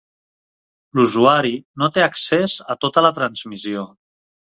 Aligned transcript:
L'usuari 0.99 1.53
no 1.83 1.91
té 1.99 2.07
accés 2.07 2.59
a 2.77 2.81
tota 2.87 3.07
la 3.09 3.15
transmissió. 3.23 3.89